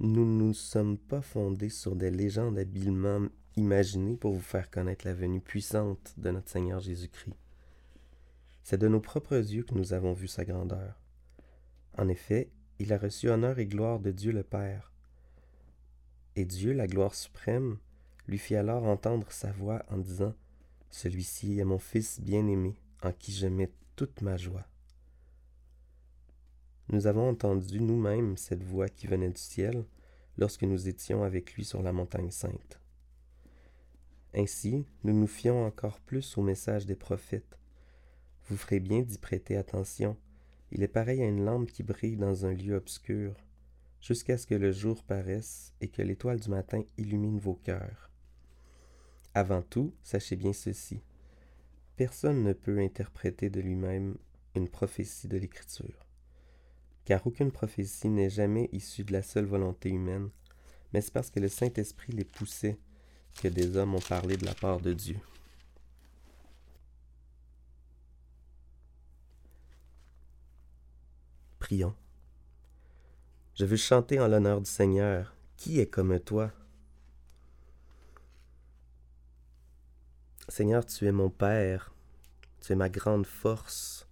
nous 0.00 0.24
ne 0.24 0.42
nous 0.42 0.54
sommes 0.54 0.96
pas 0.96 1.20
fondés 1.20 1.68
sur 1.68 1.96
des 1.96 2.10
légendes 2.10 2.58
habilement 2.58 3.26
imaginées 3.56 4.16
pour 4.16 4.32
vous 4.32 4.40
faire 4.40 4.70
connaître 4.70 5.06
la 5.06 5.12
venue 5.12 5.42
puissante 5.42 6.14
de 6.16 6.30
notre 6.30 6.48
Seigneur 6.48 6.80
Jésus-Christ. 6.80 7.36
C'est 8.68 8.76
de 8.76 8.86
nos 8.86 9.00
propres 9.00 9.38
yeux 9.38 9.62
que 9.62 9.74
nous 9.74 9.94
avons 9.94 10.12
vu 10.12 10.28
sa 10.28 10.44
grandeur. 10.44 11.00
En 11.96 12.06
effet, 12.06 12.50
il 12.78 12.92
a 12.92 12.98
reçu 12.98 13.30
honneur 13.30 13.58
et 13.58 13.64
gloire 13.64 13.98
de 13.98 14.10
Dieu 14.10 14.30
le 14.30 14.42
Père, 14.42 14.92
et 16.36 16.44
Dieu, 16.44 16.74
la 16.74 16.86
gloire 16.86 17.14
suprême, 17.14 17.78
lui 18.26 18.36
fit 18.36 18.56
alors 18.56 18.84
entendre 18.84 19.32
sa 19.32 19.50
voix 19.52 19.82
en 19.88 19.96
disant 19.96 20.34
Celui-ci 20.90 21.58
est 21.58 21.64
mon 21.64 21.78
Fils 21.78 22.20
bien-aimé, 22.20 22.78
en 23.02 23.10
qui 23.10 23.32
je 23.32 23.46
mets 23.46 23.72
toute 23.96 24.20
ma 24.20 24.36
joie. 24.36 24.66
Nous 26.90 27.06
avons 27.06 27.26
entendu 27.26 27.80
nous-mêmes 27.80 28.36
cette 28.36 28.64
voix 28.64 28.90
qui 28.90 29.06
venait 29.06 29.30
du 29.30 29.40
ciel 29.40 29.86
lorsque 30.36 30.64
nous 30.64 30.90
étions 30.90 31.22
avec 31.24 31.54
lui 31.54 31.64
sur 31.64 31.80
la 31.80 31.94
montagne 31.94 32.30
sainte. 32.30 32.78
Ainsi, 34.34 34.84
nous 35.04 35.18
nous 35.18 35.26
fions 35.26 35.64
encore 35.64 36.00
plus 36.00 36.36
au 36.36 36.42
message 36.42 36.84
des 36.84 36.96
prophètes. 36.96 37.58
Vous 38.48 38.56
ferez 38.56 38.80
bien 38.80 39.02
d'y 39.02 39.18
prêter 39.18 39.56
attention. 39.56 40.16
Il 40.72 40.82
est 40.82 40.88
pareil 40.88 41.22
à 41.22 41.26
une 41.26 41.44
lampe 41.44 41.70
qui 41.70 41.82
brille 41.82 42.16
dans 42.16 42.46
un 42.46 42.54
lieu 42.54 42.76
obscur, 42.76 43.34
jusqu'à 44.00 44.38
ce 44.38 44.46
que 44.46 44.54
le 44.54 44.72
jour 44.72 45.02
paraisse 45.04 45.74
et 45.82 45.88
que 45.88 46.00
l'étoile 46.00 46.40
du 46.40 46.48
matin 46.48 46.82
illumine 46.96 47.38
vos 47.38 47.56
cœurs. 47.56 48.10
Avant 49.34 49.60
tout, 49.60 49.92
sachez 50.02 50.36
bien 50.36 50.54
ceci. 50.54 51.00
Personne 51.96 52.42
ne 52.42 52.54
peut 52.54 52.78
interpréter 52.78 53.50
de 53.50 53.60
lui-même 53.60 54.16
une 54.54 54.68
prophétie 54.68 55.28
de 55.28 55.36
l'Écriture. 55.36 56.06
Car 57.04 57.26
aucune 57.26 57.52
prophétie 57.52 58.08
n'est 58.08 58.30
jamais 58.30 58.70
issue 58.72 59.04
de 59.04 59.12
la 59.12 59.22
seule 59.22 59.46
volonté 59.46 59.90
humaine, 59.90 60.30
mais 60.92 61.02
c'est 61.02 61.12
parce 61.12 61.30
que 61.30 61.40
le 61.40 61.48
Saint-Esprit 61.48 62.12
les 62.12 62.24
poussait 62.24 62.78
que 63.42 63.48
des 63.48 63.76
hommes 63.76 63.94
ont 63.94 64.00
parlé 64.00 64.38
de 64.38 64.46
la 64.46 64.54
part 64.54 64.80
de 64.80 64.94
Dieu. 64.94 65.18
Prions. 71.68 71.94
Je 73.54 73.66
veux 73.66 73.76
chanter 73.76 74.18
en 74.18 74.26
l'honneur 74.26 74.62
du 74.62 74.70
Seigneur. 74.70 75.36
Qui 75.58 75.80
est 75.80 75.86
comme 75.86 76.18
toi? 76.18 76.50
Seigneur, 80.48 80.86
tu 80.86 81.04
es 81.06 81.12
mon 81.12 81.28
Père, 81.28 81.94
tu 82.62 82.72
es 82.72 82.74
ma 82.74 82.88
grande 82.88 83.26
force, 83.26 84.08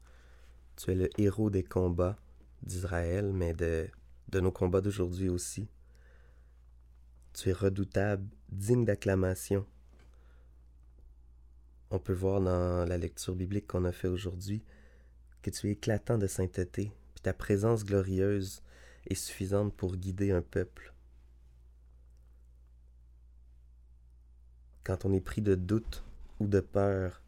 tu 0.76 0.90
es 0.90 0.94
le 0.94 1.08
héros 1.18 1.48
des 1.48 1.64
combats 1.64 2.18
d'Israël, 2.62 3.32
mais 3.32 3.54
de, 3.54 3.88
de 4.28 4.40
nos 4.40 4.52
combats 4.52 4.82
d'aujourd'hui 4.82 5.30
aussi. 5.30 5.66
Tu 7.32 7.48
es 7.48 7.54
redoutable, 7.54 8.28
digne 8.50 8.84
d'acclamation. 8.84 9.64
On 11.90 11.98
peut 11.98 12.12
voir 12.12 12.42
dans 12.42 12.86
la 12.86 12.98
lecture 12.98 13.34
biblique 13.34 13.66
qu'on 13.66 13.86
a 13.86 13.92
fait 13.92 14.08
aujourd'hui 14.08 14.62
que 15.40 15.48
tu 15.48 15.68
es 15.68 15.72
éclatant 15.72 16.18
de 16.18 16.26
sainteté, 16.26 16.92
ta 17.26 17.32
présence 17.32 17.84
glorieuse 17.84 18.62
est 19.08 19.16
suffisante 19.16 19.74
pour 19.74 19.96
guider 19.96 20.30
un 20.30 20.42
peuple. 20.42 20.94
Quand 24.84 25.04
on 25.04 25.12
est 25.12 25.20
pris 25.20 25.42
de 25.42 25.56
doute 25.56 26.04
ou 26.38 26.46
de 26.46 26.60
peur, 26.60 27.24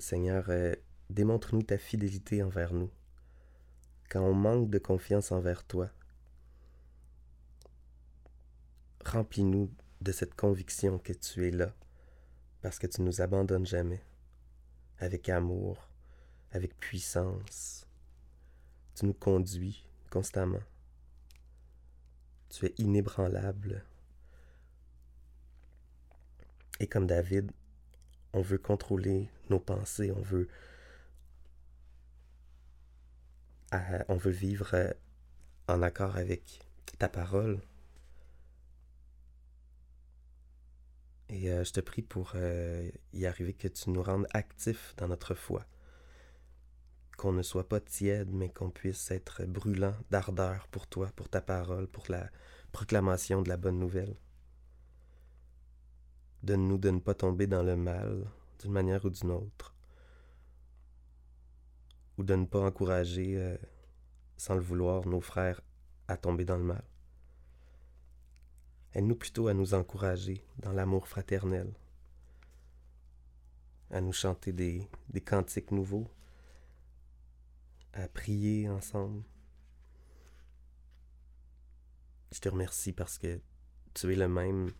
Seigneur, 0.00 0.46
euh, 0.48 0.74
démontre-nous 1.10 1.62
ta 1.62 1.78
fidélité 1.78 2.42
envers 2.42 2.74
nous. 2.74 2.90
Quand 4.10 4.22
on 4.22 4.34
manque 4.34 4.68
de 4.68 4.78
confiance 4.78 5.30
envers 5.30 5.62
toi, 5.62 5.92
remplis-nous 9.04 9.72
de 10.00 10.10
cette 10.10 10.34
conviction 10.34 10.98
que 10.98 11.12
tu 11.12 11.46
es 11.46 11.52
là, 11.52 11.72
parce 12.62 12.80
que 12.80 12.88
tu 12.88 13.00
ne 13.00 13.06
nous 13.06 13.20
abandonnes 13.20 13.64
jamais, 13.64 14.02
avec 14.98 15.28
amour, 15.28 15.88
avec 16.50 16.76
puissance. 16.80 17.83
Tu 18.94 19.06
nous 19.06 19.14
conduis 19.14 19.86
constamment. 20.10 20.62
Tu 22.48 22.66
es 22.66 22.74
inébranlable. 22.78 23.84
Et 26.80 26.86
comme 26.86 27.06
David, 27.06 27.50
on 28.32 28.42
veut 28.42 28.58
contrôler 28.58 29.28
nos 29.48 29.60
pensées, 29.60 30.10
on 30.10 30.22
veut, 30.22 30.48
euh, 33.72 34.18
vivre 34.24 34.74
euh, 34.74 34.92
en 35.68 35.82
accord 35.82 36.16
avec 36.16 36.60
ta 36.98 37.08
parole. 37.08 37.60
Et 41.28 41.50
euh, 41.50 41.64
je 41.64 41.72
te 41.72 41.80
prie 41.80 42.02
pour 42.02 42.34
y 43.12 43.26
arriver 43.26 43.54
que 43.54 43.68
tu 43.68 43.90
nous 43.90 44.02
rendes 44.02 44.26
actifs 44.34 44.94
dans 44.96 45.08
notre 45.08 45.34
foi, 45.34 45.64
qu'on 47.16 47.32
ne 47.32 47.42
soit 47.42 47.68
pas 47.68 47.80
tiède, 47.80 48.30
mais 48.32 48.48
qu'on 48.48 48.70
puisse 48.70 49.10
être 49.10 49.44
brûlant 49.44 49.94
d'ardeur 50.10 50.68
pour 50.68 50.86
toi, 50.86 51.08
pour 51.16 51.28
ta 51.28 51.40
parole, 51.40 51.86
pour 51.86 52.04
la 52.08 52.28
proclamation 52.72 53.42
de 53.42 53.48
la 53.48 53.56
bonne 53.56 53.78
nouvelle. 53.78 54.16
Donne-nous 56.42 56.78
de 56.78 56.90
ne 56.90 56.98
pas 56.98 57.14
tomber 57.14 57.46
dans 57.46 57.62
le 57.62 57.76
mal, 57.76 58.26
d'une 58.60 58.72
manière 58.72 59.04
ou 59.04 59.10
d'une 59.10 59.30
autre, 59.30 59.74
ou 62.18 62.22
de 62.22 62.34
ne 62.34 62.44
pas 62.44 62.60
encourager, 62.60 63.38
euh, 63.38 63.56
sans 64.36 64.54
le 64.54 64.60
vouloir, 64.60 65.06
nos 65.06 65.20
frères 65.20 65.60
à 66.08 66.16
tomber 66.16 66.44
dans 66.44 66.58
le 66.58 66.64
mal. 66.64 66.84
Aide-nous 68.92 69.16
plutôt 69.16 69.48
à 69.48 69.54
nous 69.54 69.74
encourager 69.74 70.44
dans 70.58 70.72
l'amour 70.72 71.08
fraternel, 71.08 71.72
à 73.90 74.00
nous 74.00 74.12
chanter 74.12 74.52
des, 74.52 74.88
des 75.08 75.20
cantiques 75.20 75.70
nouveaux, 75.70 76.08
à 77.94 78.08
prier 78.08 78.68
ensemble. 78.68 79.22
Je 82.32 82.40
te 82.40 82.48
remercie 82.48 82.92
parce 82.92 83.18
que 83.18 83.40
tu 83.94 84.12
es 84.12 84.16
le 84.16 84.28
même 84.28 84.72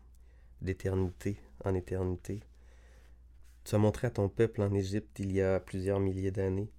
d'éternité 0.60 1.38
en 1.64 1.74
éternité. 1.74 2.42
Tu 3.64 3.74
as 3.74 3.78
montré 3.78 4.08
à 4.08 4.10
ton 4.10 4.28
peuple 4.28 4.62
en 4.62 4.74
Égypte 4.74 5.18
il 5.20 5.32
y 5.32 5.40
a 5.40 5.60
plusieurs 5.60 6.00
milliers 6.00 6.32
d'années 6.32 6.70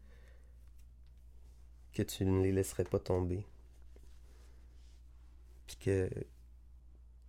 que 1.94 2.04
tu 2.04 2.26
ne 2.26 2.44
les 2.44 2.52
laisserais 2.52 2.84
pas 2.84 3.00
tomber. 3.00 3.46
Puis 5.66 5.78
que, 5.78 6.10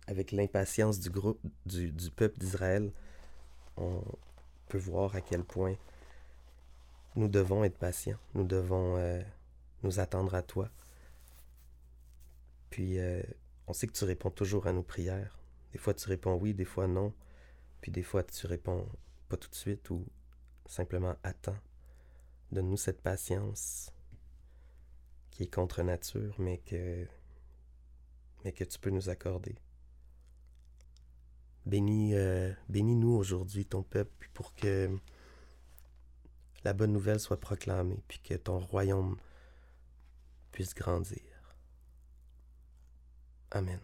avec 0.07 0.31
l'impatience 0.33 0.99
du 0.99 1.09
groupe, 1.09 1.39
du, 1.65 1.91
du 1.91 2.11
peuple 2.11 2.37
d'Israël, 2.37 2.91
on 3.77 4.03
peut 4.67 4.77
voir 4.77 5.15
à 5.15 5.21
quel 5.21 5.43
point 5.43 5.75
nous 7.17 7.27
devons 7.27 7.63
être 7.63 7.77
patients. 7.77 8.19
Nous 8.35 8.43
devons 8.43 8.95
euh, 8.97 9.21
nous 9.83 9.99
attendre 9.99 10.35
à 10.35 10.43
toi. 10.43 10.69
Puis, 12.69 12.99
euh, 12.99 13.23
on 13.65 13.73
sait 13.73 13.87
que 13.87 13.93
tu 13.93 14.05
réponds 14.05 14.29
toujours 14.29 14.67
à 14.67 14.71
nos 14.71 14.83
prières. 14.83 15.39
Des 15.73 15.79
fois, 15.79 15.95
tu 15.95 16.07
réponds 16.07 16.35
oui, 16.35 16.53
des 16.53 16.63
fois 16.63 16.87
non. 16.87 17.13
Puis, 17.81 17.91
des 17.91 18.03
fois, 18.03 18.23
tu 18.23 18.45
réponds 18.45 18.87
pas 19.29 19.37
tout 19.37 19.49
de 19.49 19.55
suite 19.55 19.89
ou 19.89 20.05
simplement 20.67 21.15
attends. 21.23 21.57
Donne-nous 22.51 22.77
cette 22.77 23.01
patience 23.01 23.91
qui 25.31 25.43
est 25.43 25.53
contre 25.53 25.81
nature, 25.81 26.35
mais 26.37 26.59
que, 26.59 27.05
mais 28.43 28.51
que 28.51 28.63
tu 28.63 28.77
peux 28.77 28.91
nous 28.91 29.09
accorder. 29.09 29.55
Bénis, 31.65 32.13
euh, 32.13 32.53
bénis-nous 32.69 33.11
aujourd'hui, 33.11 33.65
ton 33.65 33.81
peuple, 33.81 34.29
pour 34.33 34.53
que 34.53 34.89
la 36.63 36.73
bonne 36.73 36.91
nouvelle 36.91 37.19
soit 37.19 37.39
proclamée, 37.39 38.03
puis 38.07 38.19
que 38.19 38.33
ton 38.33 38.59
royaume 38.59 39.17
puisse 40.51 40.73
grandir. 40.73 41.21
Amen. 43.51 43.79